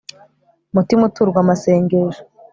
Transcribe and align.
mutima 0.75 1.01
uturwa 1.09 1.39
amasengesho 1.43 2.23